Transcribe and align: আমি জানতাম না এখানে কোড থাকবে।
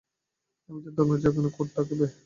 আমি 0.69 0.79
জানতাম 0.85 1.05
না 1.09 1.27
এখানে 1.29 1.49
কোড 1.55 1.67
থাকবে। 1.75 2.05